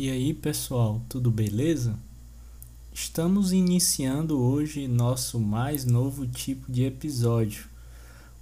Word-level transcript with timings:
E 0.00 0.08
aí, 0.12 0.32
pessoal, 0.32 1.02
tudo 1.08 1.28
beleza? 1.28 1.98
Estamos 2.94 3.50
iniciando 3.50 4.40
hoje 4.40 4.86
nosso 4.86 5.40
mais 5.40 5.84
novo 5.84 6.24
tipo 6.24 6.70
de 6.70 6.84
episódio. 6.84 7.66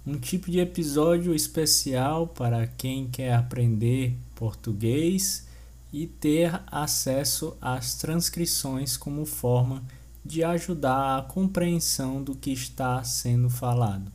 Um 0.05 0.19
tipo 0.19 0.51
de 0.51 0.59
episódio 0.59 1.33
especial 1.33 2.27
para 2.27 2.67
quem 2.67 3.07
quer 3.07 3.33
aprender 3.33 4.15
português 4.35 5.47
e 5.91 6.05
ter 6.05 6.61
acesso 6.67 7.57
às 7.59 7.95
transcrições 7.95 8.95
como 8.95 9.25
forma 9.25 9.83
de 10.23 10.43
ajudar 10.43 11.17
a 11.17 11.23
compreensão 11.23 12.21
do 12.21 12.35
que 12.35 12.51
está 12.51 13.03
sendo 13.03 13.49
falado. 13.49 14.11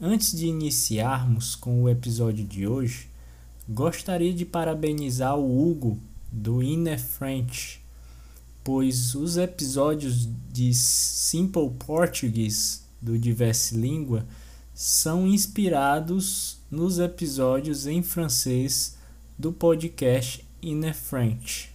Antes 0.00 0.36
de 0.36 0.48
iniciarmos 0.48 1.54
com 1.54 1.84
o 1.84 1.88
episódio 1.88 2.44
de 2.44 2.66
hoje, 2.66 3.08
gostaria 3.68 4.34
de 4.34 4.44
parabenizar 4.44 5.36
o 5.36 5.70
Hugo 5.70 6.00
do 6.30 6.62
Inner 6.62 6.98
French, 6.98 7.80
pois 8.62 9.14
os 9.14 9.36
episódios 9.36 10.28
de 10.52 10.74
Simple 10.74 11.70
Portuguese 11.78 12.80
do 13.00 13.18
Diverse 13.18 13.76
Língua 13.76 14.26
são 14.74 15.26
inspirados 15.26 16.58
nos 16.70 16.98
episódios 16.98 17.86
em 17.86 18.02
francês 18.02 18.96
do 19.38 19.52
podcast 19.52 20.44
Inner 20.60 20.94
French. 20.94 21.70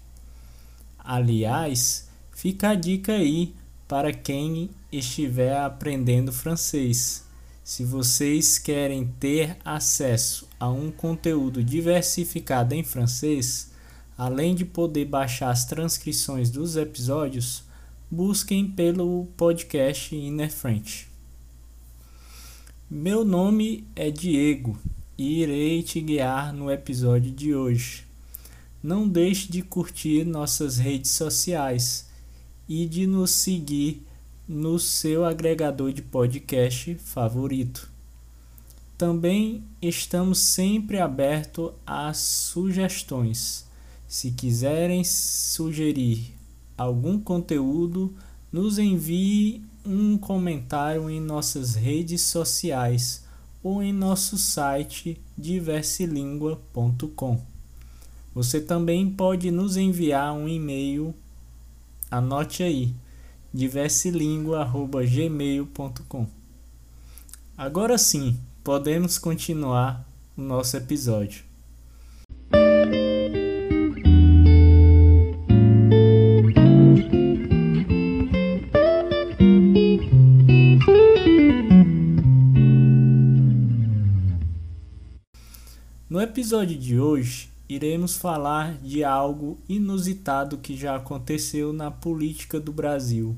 Aliás, 1.00 2.08
fica 2.32 2.70
a 2.70 2.76
dica 2.76 3.14
aí 3.14 3.56
para 3.88 4.14
quem 4.14 4.70
estiver 4.92 5.58
aprendendo 5.58 6.32
francês. 6.32 7.26
Se 7.64 7.86
vocês 7.86 8.58
querem 8.58 9.08
ter 9.20 9.58
acesso 9.64 10.48
a 10.60 10.70
um 10.70 10.92
conteúdo 10.92 11.64
diversificado 11.64 12.76
em 12.76 12.84
francês, 12.84 13.71
Além 14.24 14.54
de 14.54 14.64
poder 14.64 15.06
baixar 15.06 15.50
as 15.50 15.66
transcrições 15.66 16.52
dos 16.52 16.76
episódios, 16.76 17.64
busquem 18.08 18.70
pelo 18.70 19.26
podcast 19.36 20.16
Inner 20.16 20.52
French. 20.52 21.08
Meu 22.88 23.26
nome 23.26 23.84
é 23.96 24.12
Diego 24.12 24.78
e 25.18 25.42
irei 25.42 25.82
te 25.82 26.00
guiar 26.00 26.54
no 26.54 26.70
episódio 26.70 27.32
de 27.32 27.56
hoje. 27.56 28.06
Não 28.84 29.10
deixe 29.10 29.52
de 29.52 29.64
curtir 29.64 30.24
nossas 30.24 30.78
redes 30.78 31.10
sociais 31.10 32.08
e 32.70 32.86
de 32.86 33.08
nos 33.08 33.32
seguir 33.32 34.06
no 34.48 34.78
seu 34.78 35.26
agregador 35.26 35.92
de 35.92 36.04
podcast 36.04 36.94
favorito. 36.94 37.92
Também 39.00 39.64
estamos 39.82 40.38
sempre 40.38 41.00
abertos 41.00 41.72
às 41.88 42.18
sugestões. 42.20 43.71
Se 44.12 44.30
quiserem 44.32 45.04
sugerir 45.06 46.36
algum 46.78 47.18
conteúdo, 47.18 48.14
nos 48.52 48.78
envie 48.78 49.64
um 49.86 50.18
comentário 50.18 51.10
em 51.10 51.22
nossas 51.22 51.76
redes 51.76 52.24
sociais 52.24 53.24
ou 53.64 53.82
em 53.82 53.94
nosso 53.94 54.38
site 54.38 55.18
diversilingua.com. 55.38 57.40
Você 58.36 58.60
também 58.60 59.10
pode 59.10 59.50
nos 59.50 59.78
enviar 59.78 60.34
um 60.34 60.46
e-mail, 60.46 61.16
anote 62.12 62.64
aí, 62.64 62.94
diversilingua.gmail.com. 63.54 66.28
Agora 67.58 67.98
sim, 67.98 68.38
podemos 68.62 69.18
continuar 69.18 70.06
o 70.36 70.42
nosso 70.42 70.76
episódio. 70.76 71.51
Episódio 86.42 86.76
de 86.76 87.00
hoje, 87.00 87.52
iremos 87.70 88.18
falar 88.18 88.76
de 88.80 89.04
algo 89.04 89.60
inusitado 89.70 90.58
que 90.58 90.76
já 90.76 90.96
aconteceu 90.96 91.72
na 91.72 91.92
política 91.92 92.60
do 92.60 92.74
Brasil, 92.74 93.38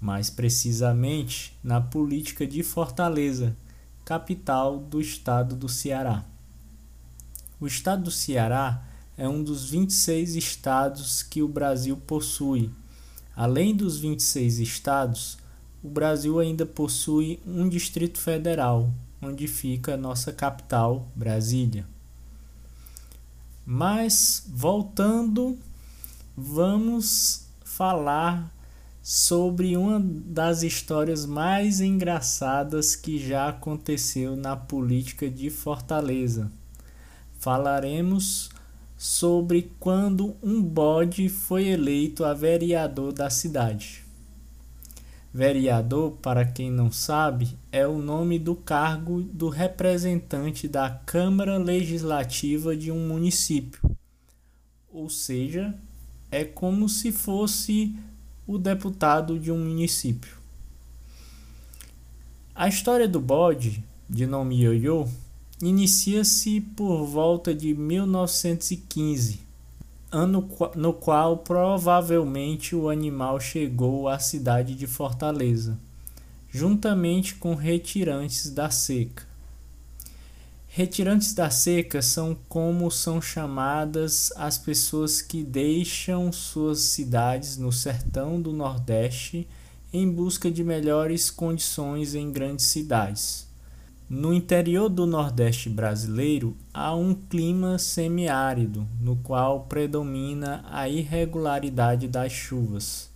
mais 0.00 0.30
precisamente 0.30 1.58
na 1.64 1.80
política 1.80 2.46
de 2.46 2.62
Fortaleza, 2.62 3.56
capital 4.04 4.78
do 4.78 5.00
estado 5.00 5.56
do 5.56 5.68
Ceará. 5.68 6.24
O 7.60 7.66
estado 7.66 8.04
do 8.04 8.10
Ceará 8.12 8.84
é 9.16 9.28
um 9.28 9.42
dos 9.42 9.68
26 9.68 10.36
estados 10.36 11.24
que 11.24 11.42
o 11.42 11.48
Brasil 11.48 11.96
possui. 11.96 12.70
Além 13.34 13.74
dos 13.74 13.98
26 13.98 14.60
estados, 14.60 15.38
o 15.82 15.88
Brasil 15.88 16.38
ainda 16.38 16.64
possui 16.64 17.40
um 17.44 17.68
Distrito 17.68 18.20
Federal, 18.20 18.88
onde 19.20 19.48
fica 19.48 19.96
nossa 19.96 20.32
capital, 20.32 21.08
Brasília. 21.16 21.84
Mas 23.70 24.44
voltando, 24.48 25.58
vamos 26.34 27.46
falar 27.62 28.50
sobre 29.02 29.76
uma 29.76 30.00
das 30.00 30.62
histórias 30.62 31.26
mais 31.26 31.78
engraçadas 31.78 32.96
que 32.96 33.18
já 33.18 33.50
aconteceu 33.50 34.34
na 34.34 34.56
política 34.56 35.28
de 35.28 35.50
Fortaleza. 35.50 36.50
Falaremos 37.38 38.48
sobre 38.96 39.70
quando 39.78 40.34
um 40.42 40.62
bode 40.62 41.28
foi 41.28 41.66
eleito 41.66 42.24
a 42.24 42.32
vereador 42.32 43.12
da 43.12 43.28
cidade. 43.28 44.07
Vereador, 45.38 46.16
para 46.20 46.44
quem 46.44 46.68
não 46.68 46.90
sabe, 46.90 47.56
é 47.70 47.86
o 47.86 47.98
nome 47.98 48.40
do 48.40 48.56
cargo 48.56 49.22
do 49.22 49.48
representante 49.48 50.66
da 50.66 50.90
Câmara 50.90 51.56
Legislativa 51.56 52.76
de 52.76 52.90
um 52.90 53.06
município. 53.06 53.80
Ou 54.92 55.08
seja, 55.08 55.72
é 56.28 56.42
como 56.42 56.88
se 56.88 57.12
fosse 57.12 57.94
o 58.48 58.58
deputado 58.58 59.38
de 59.38 59.52
um 59.52 59.64
município. 59.64 60.38
A 62.52 62.66
história 62.66 63.06
do 63.06 63.20
bode, 63.20 63.84
de 64.10 64.26
nome 64.26 64.60
Ioiô, 64.60 65.06
inicia-se 65.62 66.60
por 66.60 67.04
volta 67.04 67.54
de 67.54 67.72
1915 67.74 69.47
ano 70.10 70.48
no 70.74 70.92
qual 70.92 71.38
provavelmente 71.38 72.74
o 72.74 72.88
animal 72.88 73.40
chegou 73.40 74.08
à 74.08 74.18
cidade 74.18 74.74
de 74.74 74.86
Fortaleza, 74.86 75.78
juntamente 76.50 77.34
com 77.34 77.54
retirantes 77.54 78.50
da 78.50 78.70
seca. 78.70 79.26
Retirantes 80.68 81.34
da 81.34 81.50
seca 81.50 82.00
são 82.00 82.36
como 82.48 82.90
são 82.90 83.20
chamadas 83.20 84.30
as 84.36 84.56
pessoas 84.56 85.20
que 85.20 85.42
deixam 85.42 86.30
suas 86.30 86.78
cidades 86.80 87.56
no 87.56 87.72
sertão 87.72 88.40
do 88.40 88.52
Nordeste 88.52 89.48
em 89.92 90.08
busca 90.08 90.50
de 90.50 90.62
melhores 90.62 91.30
condições 91.30 92.14
em 92.14 92.30
grandes 92.30 92.66
cidades. 92.66 93.47
No 94.10 94.32
interior 94.32 94.88
do 94.88 95.06
Nordeste 95.06 95.68
brasileiro 95.68 96.56
há 96.72 96.94
um 96.94 97.14
clima 97.14 97.76
semiárido, 97.76 98.88
no 98.98 99.16
qual 99.16 99.66
predomina 99.66 100.64
a 100.70 100.88
irregularidade 100.88 102.08
das 102.08 102.32
chuvas. 102.32 103.10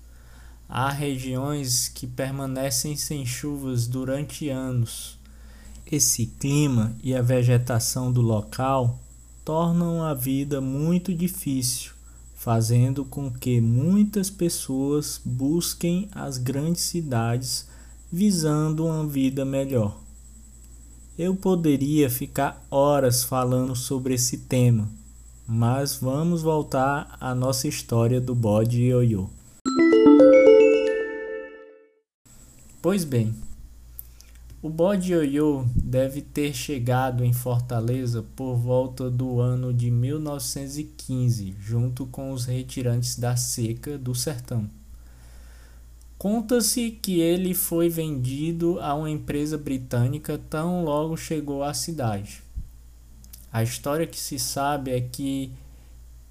Há 0.68 0.90
regiões 0.90 1.88
que 1.88 2.06
permanecem 2.06 2.94
sem 2.94 3.24
chuvas 3.24 3.86
durante 3.86 4.50
anos. 4.50 5.18
Esse 5.90 6.26
clima 6.26 6.94
e 7.02 7.14
a 7.14 7.22
vegetação 7.22 8.12
do 8.12 8.20
local 8.20 9.00
tornam 9.42 10.02
a 10.02 10.12
vida 10.12 10.60
muito 10.60 11.14
difícil, 11.14 11.92
fazendo 12.34 13.02
com 13.02 13.30
que 13.30 13.62
muitas 13.62 14.28
pessoas 14.28 15.18
busquem 15.24 16.10
as 16.14 16.36
grandes 16.36 16.82
cidades 16.82 17.66
visando 18.12 18.84
uma 18.84 19.06
vida 19.06 19.42
melhor. 19.42 20.01
Eu 21.18 21.36
poderia 21.36 22.08
ficar 22.08 22.64
horas 22.70 23.22
falando 23.22 23.76
sobre 23.76 24.14
esse 24.14 24.38
tema, 24.38 24.88
mas 25.46 25.94
vamos 25.94 26.40
voltar 26.40 27.18
à 27.20 27.34
nossa 27.34 27.68
história 27.68 28.18
do 28.18 28.34
bode 28.34 28.80
ioiô. 28.80 29.28
Pois 32.80 33.04
bem, 33.04 33.34
o 34.62 34.70
bode 34.70 35.12
ioiô 35.12 35.66
deve 35.76 36.22
ter 36.22 36.54
chegado 36.54 37.22
em 37.22 37.32
Fortaleza 37.34 38.24
por 38.34 38.56
volta 38.56 39.10
do 39.10 39.38
ano 39.38 39.70
de 39.70 39.90
1915, 39.90 41.54
junto 41.60 42.06
com 42.06 42.32
os 42.32 42.46
retirantes 42.46 43.18
da 43.18 43.36
seca 43.36 43.98
do 43.98 44.14
sertão. 44.14 44.66
Conta-se 46.22 46.92
que 46.92 47.18
ele 47.18 47.52
foi 47.52 47.88
vendido 47.88 48.78
a 48.78 48.94
uma 48.94 49.10
empresa 49.10 49.58
britânica 49.58 50.38
tão 50.38 50.84
logo 50.84 51.16
chegou 51.16 51.64
à 51.64 51.74
cidade. 51.74 52.44
A 53.52 53.60
história 53.64 54.06
que 54.06 54.20
se 54.20 54.38
sabe 54.38 54.92
é 54.92 55.00
que 55.00 55.50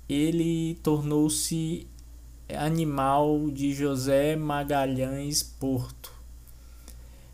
ele 0.07 0.75
tornou-se 0.75 1.85
animal 2.57 3.51
de 3.51 3.73
José 3.73 4.37
Magalhães 4.37 5.43
Porto, 5.43 6.13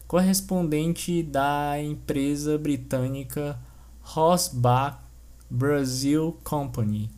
correspondente 0.07 1.21
da 1.21 1.79
empresa 1.79 2.57
britânica 2.57 3.59
Rosbach 4.01 4.97
Brazil 5.47 6.35
Company. 6.43 7.16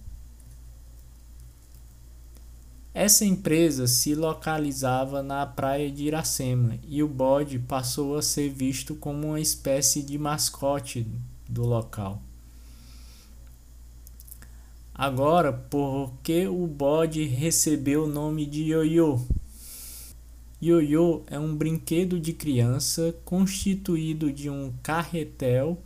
Essa 2.93 3.23
empresa 3.23 3.85
se 3.85 4.15
localizava 4.15 5.21
na 5.21 5.45
praia 5.45 5.91
de 5.91 6.05
Iracema 6.05 6.79
e 6.87 7.03
o 7.03 7.07
bode 7.07 7.59
passou 7.59 8.17
a 8.17 8.21
ser 8.21 8.49
visto 8.49 8.95
como 8.95 9.27
uma 9.27 9.39
espécie 9.39 10.01
de 10.01 10.17
mascote 10.17 11.05
do 11.47 11.65
local. 11.65 12.21
Agora, 14.93 15.53
por 15.53 16.11
que 16.23 16.47
o 16.47 16.67
bode 16.67 17.23
recebeu 17.23 18.03
o 18.03 18.07
nome 18.07 18.45
de 18.45 18.63
ioiô? 18.63 19.19
Ioiô 20.61 21.21
é 21.27 21.39
um 21.39 21.55
brinquedo 21.55 22.19
de 22.19 22.33
criança 22.33 23.15
constituído 23.23 24.33
de 24.33 24.49
um 24.49 24.73
carretel 24.83 25.77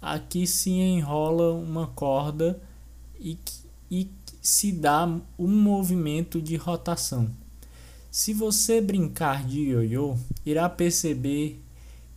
a 0.00 0.18
que 0.20 0.46
se 0.46 0.70
enrola 0.70 1.52
uma 1.52 1.88
corda 1.88 2.62
e, 3.18 3.36
e 3.90 4.08
se 4.40 4.72
dá 4.72 5.06
um 5.38 5.48
movimento 5.48 6.40
de 6.40 6.56
rotação. 6.56 7.30
Se 8.10 8.32
você 8.32 8.80
brincar 8.80 9.46
de 9.46 9.60
ioiô, 9.60 10.16
irá 10.44 10.68
perceber 10.68 11.62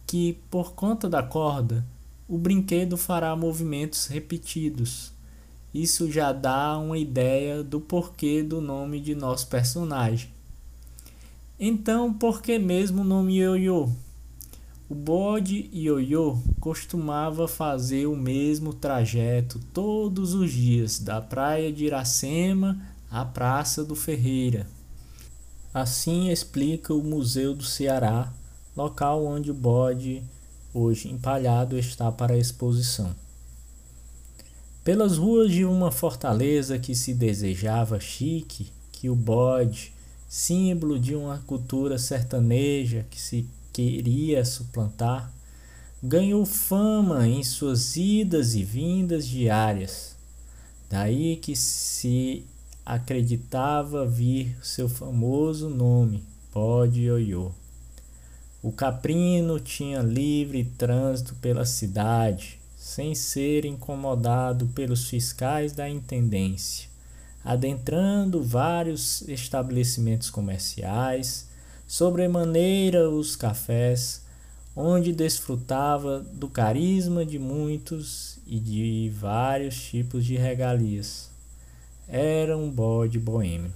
que 0.07 0.37
por 0.49 0.73
conta 0.73 1.09
da 1.09 1.21
corda, 1.21 1.85
o 2.27 2.37
brinquedo 2.37 2.97
fará 2.97 3.35
movimentos 3.35 4.07
repetidos. 4.07 5.11
Isso 5.73 6.11
já 6.11 6.31
dá 6.31 6.77
uma 6.77 6.97
ideia 6.97 7.63
do 7.63 7.79
porquê 7.79 8.41
do 8.41 8.61
nome 8.61 8.99
de 8.99 9.15
nosso 9.15 9.47
personagem. 9.47 10.29
Então, 11.59 12.13
por 12.13 12.41
que 12.41 12.57
mesmo 12.57 13.01
o 13.01 13.05
nome 13.05 13.37
Ioiô? 13.39 13.89
O 14.89 14.95
bode 14.95 15.69
Ioiô 15.73 16.37
costumava 16.59 17.47
fazer 17.47 18.05
o 18.05 18.17
mesmo 18.17 18.73
trajeto 18.73 19.57
todos 19.73 20.33
os 20.33 20.51
dias, 20.51 20.99
da 20.99 21.21
praia 21.21 21.71
de 21.71 21.85
Iracema 21.85 22.81
à 23.09 23.23
Praça 23.23 23.83
do 23.83 23.95
Ferreira. 23.95 24.67
Assim 25.73 26.29
explica 26.29 26.93
o 26.93 27.01
Museu 27.01 27.55
do 27.55 27.63
Ceará, 27.63 28.31
local 28.75 29.25
onde 29.25 29.49
o 29.49 29.53
bode, 29.53 30.21
hoje 30.73 31.09
empalhado, 31.09 31.77
está 31.77 32.11
para 32.11 32.37
exposição. 32.37 33.15
Pelas 34.83 35.17
ruas 35.17 35.49
de 35.49 35.63
uma 35.63 35.91
fortaleza 35.91 36.77
que 36.77 36.93
se 36.93 37.13
desejava 37.13 38.01
chique, 38.01 38.69
que 38.91 39.09
o 39.09 39.15
bode, 39.15 39.93
símbolo 40.27 40.99
de 40.99 41.15
uma 41.15 41.37
cultura 41.47 41.97
sertaneja 41.97 43.05
que 43.09 43.19
se 43.19 43.47
queria 43.73 44.45
suplantar, 44.45 45.33
ganhou 46.01 46.45
fama 46.45 47.27
em 47.27 47.43
suas 47.43 47.97
idas 47.97 48.53
e 48.53 48.63
vindas 48.63 49.27
diárias. 49.27 50.15
Daí 50.89 51.37
que 51.37 51.55
se 51.55 52.45
acreditava 52.85 54.05
vir 54.05 54.55
seu 54.61 54.87
famoso 54.87 55.69
nome, 55.69 56.23
Bode 56.53 57.01
Ioiô. 57.01 57.51
O 58.61 58.71
caprino 58.71 59.59
tinha 59.59 60.01
livre 60.01 60.63
trânsito 60.63 61.35
pela 61.35 61.65
cidade, 61.65 62.59
sem 62.77 63.15
ser 63.15 63.65
incomodado 63.65 64.67
pelos 64.67 65.07
fiscais 65.09 65.73
da 65.73 65.89
intendência, 65.89 66.89
adentrando 67.43 68.43
vários 68.43 69.21
estabelecimentos 69.27 70.29
comerciais, 70.29 71.49
sobremaneira 71.95 73.09
os 73.09 73.35
cafés, 73.35 74.23
onde 74.75 75.11
desfrutava 75.11 76.19
do 76.19 76.47
carisma 76.47 77.25
de 77.25 77.37
muitos 77.37 78.39
e 78.47 78.59
de 78.59 79.11
vários 79.15 79.81
tipos 79.81 80.25
de 80.25 80.35
regalias. 80.35 81.29
Era 82.07 82.57
um 82.57 82.69
bode 82.69 83.19
boêmio. 83.19 83.71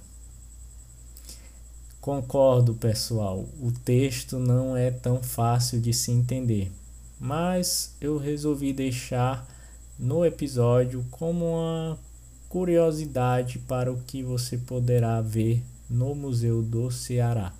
Concordo, 2.00 2.74
pessoal, 2.74 3.46
o 3.60 3.70
texto 3.70 4.38
não 4.38 4.76
é 4.76 4.90
tão 4.90 5.22
fácil 5.22 5.80
de 5.80 5.92
se 5.92 6.10
entender 6.10 6.72
mas 7.20 7.96
eu 8.00 8.16
resolvi 8.16 8.72
deixar 8.72 9.46
no 9.98 10.24
episódio 10.24 11.04
como 11.10 11.44
uma 11.44 11.98
curiosidade 12.48 13.58
para 13.58 13.92
o 13.92 14.00
que 14.06 14.22
você 14.22 14.56
poderá 14.56 15.20
ver 15.20 15.62
no 15.90 16.14
Museu 16.14 16.62
do 16.62 16.90
Ceará. 16.90 17.52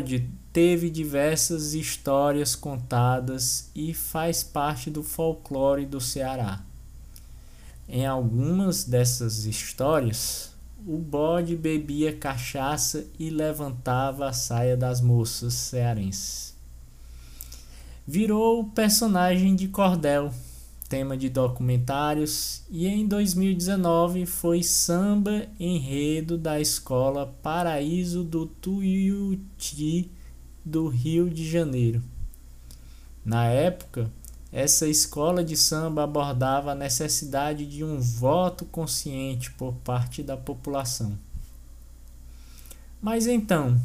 O 0.00 0.02
bode 0.02 0.30
teve 0.50 0.88
diversas 0.88 1.74
histórias 1.74 2.56
contadas 2.56 3.70
e 3.74 3.92
faz 3.92 4.42
parte 4.42 4.90
do 4.90 5.02
folclore 5.02 5.84
do 5.84 6.00
Ceará. 6.00 6.62
Em 7.86 8.06
algumas 8.06 8.82
dessas 8.82 9.44
histórias, 9.44 10.54
o 10.86 10.96
bode 10.96 11.54
bebia 11.54 12.16
cachaça 12.16 13.04
e 13.18 13.28
levantava 13.28 14.26
a 14.26 14.32
saia 14.32 14.74
das 14.74 15.02
moças 15.02 15.52
cearenses. 15.52 16.54
Virou 18.06 18.60
o 18.60 18.70
personagem 18.70 19.54
de 19.54 19.68
Cordel, 19.68 20.32
tema 20.90 21.16
de 21.16 21.28
documentários, 21.28 22.64
e 22.68 22.88
em 22.88 23.06
2019 23.06 24.26
foi 24.26 24.60
samba 24.60 25.46
enredo 25.58 26.36
da 26.36 26.60
escola 26.60 27.32
Paraíso 27.40 28.24
do 28.24 28.44
Tuiuti 28.44 30.10
do 30.64 30.88
Rio 30.88 31.30
de 31.30 31.48
Janeiro. 31.48 32.02
Na 33.24 33.46
época, 33.46 34.10
essa 34.50 34.88
escola 34.88 35.44
de 35.44 35.56
samba 35.56 36.02
abordava 36.02 36.72
a 36.72 36.74
necessidade 36.74 37.66
de 37.66 37.84
um 37.84 38.00
voto 38.00 38.64
consciente 38.64 39.52
por 39.52 39.74
parte 39.84 40.24
da 40.24 40.36
população. 40.36 41.16
Mas 43.00 43.28
então, 43.28 43.80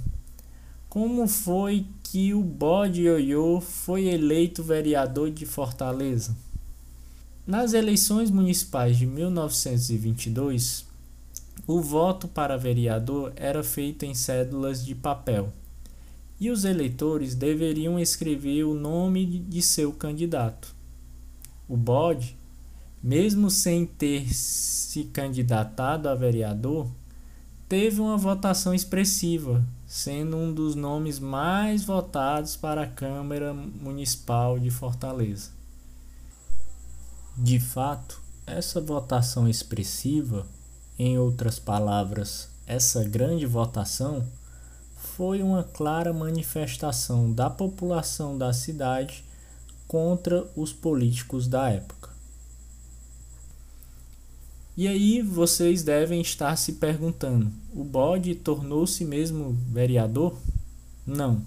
como 0.89 1.27
foi 1.27 1.85
que 2.01 2.33
o 2.33 2.41
Bode 2.41 3.03
Ioiô 3.03 3.61
foi 3.61 4.05
eleito 4.05 4.63
vereador 4.63 5.29
de 5.29 5.45
Fortaleza? 5.45 6.35
Nas 7.47 7.73
eleições 7.73 8.31
municipais 8.31 8.97
de 8.97 9.05
1922, 9.05 10.83
o 11.67 11.79
voto 11.79 12.27
para 12.27 12.57
vereador 12.57 13.33
era 13.35 13.63
feito 13.63 14.03
em 14.03 14.15
cédulas 14.15 14.83
de 14.83 14.95
papel 14.95 15.53
e 16.39 16.49
os 16.49 16.65
eleitores 16.65 17.35
deveriam 17.35 17.99
escrever 17.99 18.63
o 18.63 18.73
nome 18.73 19.27
de 19.27 19.61
seu 19.61 19.93
candidato. 19.93 20.73
O 21.69 21.77
bode, 21.77 22.35
mesmo 23.01 23.51
sem 23.51 23.85
ter 23.85 24.33
se 24.33 25.03
candidatado 25.03 26.09
a 26.09 26.15
vereador, 26.15 26.87
teve 27.69 28.01
uma 28.01 28.17
votação 28.17 28.73
expressiva, 28.73 29.63
sendo 29.85 30.35
um 30.35 30.51
dos 30.51 30.73
nomes 30.73 31.19
mais 31.19 31.83
votados 31.83 32.55
para 32.55 32.81
a 32.81 32.87
Câmara 32.87 33.53
Municipal 33.53 34.57
de 34.57 34.71
Fortaleza. 34.71 35.54
De 37.37 37.59
fato, 37.59 38.21
essa 38.47 38.79
votação 38.79 39.45
expressiva, 39.45 40.47
em 40.97 41.17
outras 41.17 41.59
palavras, 41.59 42.49
essa 42.65 43.03
grande 43.03 43.45
votação, 43.45 44.25
foi 44.95 45.41
uma 45.43 45.61
clara 45.61 46.13
manifestação 46.13 47.33
da 47.33 47.49
população 47.49 48.37
da 48.37 48.53
cidade 48.53 49.25
contra 49.85 50.49
os 50.55 50.71
políticos 50.71 51.45
da 51.45 51.69
época. 51.69 52.09
E 54.77 54.87
aí 54.87 55.21
vocês 55.21 55.83
devem 55.83 56.21
estar 56.21 56.55
se 56.55 56.73
perguntando: 56.73 57.51
o 57.73 57.83
bode 57.83 58.33
tornou-se 58.35 59.03
mesmo 59.03 59.51
vereador? 59.69 60.37
Não. 61.05 61.41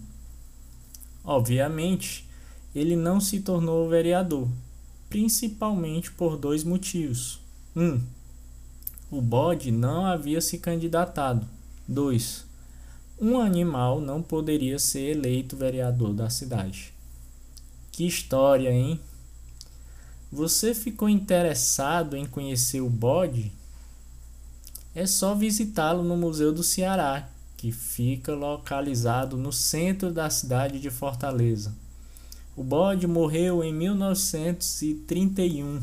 Obviamente, 1.24 2.28
ele 2.74 2.94
não 2.94 3.20
se 3.20 3.40
tornou 3.40 3.88
vereador, 3.88 4.48
principalmente 5.08 6.10
por 6.10 6.36
dois 6.36 6.64
motivos. 6.64 7.40
Um, 7.74 8.00
o 9.10 9.20
bode 9.20 9.70
não 9.70 10.06
havia 10.06 10.40
se 10.40 10.58
candidatado. 10.58 11.46
2 11.86 12.46
um 13.20 13.40
animal 13.40 14.00
não 14.00 14.22
poderia 14.22 14.78
ser 14.78 15.16
eleito 15.16 15.56
vereador 15.56 16.14
da 16.14 16.30
cidade. 16.30 16.94
Que 17.90 18.06
história, 18.06 18.70
hein? 18.70 19.00
Você 20.30 20.72
ficou 20.72 21.08
interessado 21.08 22.16
em 22.16 22.24
conhecer 22.24 22.80
o 22.80 22.88
bode? 22.88 23.50
é 24.98 25.06
só 25.06 25.32
visitá-lo 25.32 26.02
no 26.02 26.16
Museu 26.16 26.52
do 26.52 26.64
Ceará, 26.64 27.28
que 27.56 27.70
fica 27.70 28.34
localizado 28.34 29.36
no 29.36 29.52
centro 29.52 30.12
da 30.12 30.28
cidade 30.28 30.80
de 30.80 30.90
Fortaleza. 30.90 31.72
O 32.58 32.64
bode 32.64 33.06
morreu 33.06 33.62
em 33.62 33.72
1931 33.72 35.80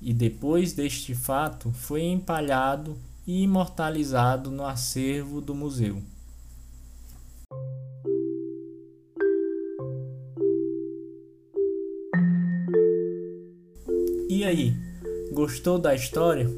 e 0.00 0.14
depois 0.14 0.72
deste 0.72 1.14
fato 1.14 1.70
foi 1.72 2.04
empalhado 2.04 2.96
e 3.26 3.42
imortalizado 3.42 4.50
no 4.50 4.64
acervo 4.64 5.42
do 5.42 5.54
museu. 5.54 6.02
E 14.26 14.42
aí, 14.42 14.74
gostou 15.34 15.78
da 15.78 15.94
história? 15.94 16.48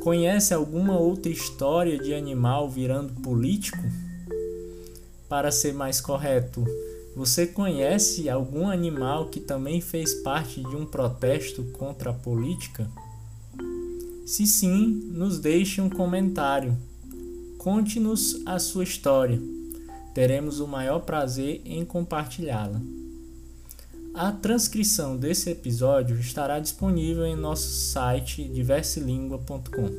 Conhece 0.00 0.54
alguma 0.54 0.96
outra 0.96 1.32
história 1.32 1.98
de 1.98 2.14
animal 2.14 2.70
virando 2.70 3.20
político? 3.20 3.82
Para 5.28 5.50
ser 5.50 5.74
mais 5.74 6.00
correto, 6.00 6.64
você 7.18 7.48
conhece 7.48 8.30
algum 8.30 8.68
animal 8.68 9.26
que 9.28 9.40
também 9.40 9.80
fez 9.80 10.14
parte 10.22 10.62
de 10.62 10.76
um 10.76 10.86
protesto 10.86 11.64
contra 11.72 12.10
a 12.10 12.14
política? 12.14 12.88
Se 14.24 14.46
sim, 14.46 14.86
nos 15.10 15.40
deixe 15.40 15.80
um 15.80 15.90
comentário. 15.90 16.78
Conte-nos 17.58 18.40
a 18.46 18.60
sua 18.60 18.84
história. 18.84 19.42
Teremos 20.14 20.60
o 20.60 20.68
maior 20.68 21.00
prazer 21.00 21.60
em 21.64 21.84
compartilhá-la. 21.84 22.80
A 24.14 24.30
transcrição 24.30 25.16
desse 25.16 25.50
episódio 25.50 26.20
estará 26.20 26.60
disponível 26.60 27.26
em 27.26 27.34
nosso 27.34 27.68
site 27.68 28.44
diversilingua.com. 28.44 29.90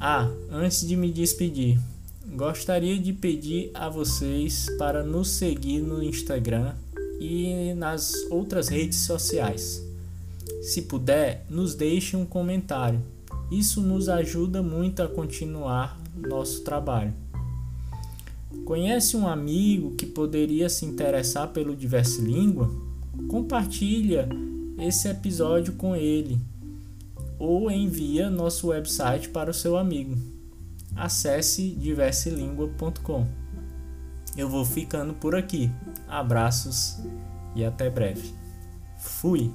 Ah, 0.00 0.28
antes 0.50 0.84
de 0.84 0.96
me 0.96 1.12
despedir, 1.12 1.78
gostaria 2.34 2.98
de 2.98 3.12
pedir 3.12 3.70
a 3.74 3.90
vocês 3.90 4.66
para 4.78 5.04
nos 5.04 5.28
seguir 5.28 5.80
no 5.80 6.02
Instagram 6.02 6.74
e 7.20 7.74
nas 7.74 8.14
outras 8.30 8.68
redes 8.68 9.00
sociais. 9.00 9.84
Se 10.62 10.82
puder, 10.82 11.44
nos 11.50 11.74
deixe 11.74 12.16
um 12.16 12.24
comentário. 12.24 13.02
Isso 13.50 13.82
nos 13.82 14.08
ajuda 14.08 14.62
muito 14.62 15.02
a 15.02 15.08
continuar 15.08 16.00
nosso 16.16 16.62
trabalho. 16.62 17.12
Conhece 18.64 19.16
um 19.16 19.28
amigo 19.28 19.94
que 19.94 20.06
poderia 20.06 20.68
se 20.68 20.86
interessar 20.86 21.48
pelo 21.48 21.76
Diverse 21.76 22.22
Língua? 22.22 22.70
Compartilha 23.28 24.28
esse 24.78 25.06
episódio 25.06 25.74
com 25.74 25.94
ele 25.94 26.40
ou 27.38 27.70
envia 27.70 28.30
nosso 28.30 28.68
website 28.68 29.28
para 29.28 29.50
o 29.50 29.54
seu 29.54 29.76
amigo. 29.76 30.31
Acesse 30.96 31.70
diverselingua.com. 31.70 33.26
Eu 34.36 34.48
vou 34.48 34.64
ficando 34.64 35.14
por 35.14 35.34
aqui. 35.34 35.70
Abraços 36.08 36.98
e 37.54 37.64
até 37.64 37.90
breve. 37.90 38.34
Fui! 38.98 39.52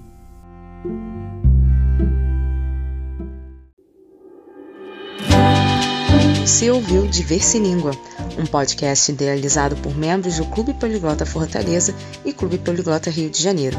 Você 6.42 6.72
ouviu 6.72 7.06
Diverse 7.08 7.60
Língua, 7.60 7.92
um 8.40 8.46
podcast 8.46 9.12
idealizado 9.12 9.76
por 9.76 9.96
membros 9.98 10.38
do 10.38 10.46
Clube 10.46 10.74
Poliglota 10.74 11.26
Fortaleza 11.26 11.94
e 12.24 12.32
Clube 12.32 12.58
Poliglota 12.58 13.10
Rio 13.10 13.30
de 13.30 13.44
Janeiro. 13.44 13.78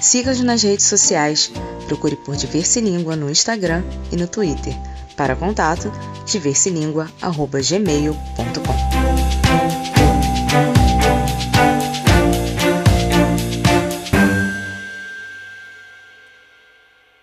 Siga-nos 0.00 0.40
nas 0.40 0.62
redes 0.62 0.84
sociais, 0.84 1.50
procure 1.86 2.16
por 2.16 2.36
Diverse 2.36 2.80
Língua 2.80 3.16
no 3.16 3.30
Instagram 3.30 3.82
e 4.12 4.16
no 4.16 4.28
Twitter. 4.28 4.74
Para 5.20 5.36
contato, 5.36 5.92
diverselingua.gmail.com 6.24 8.79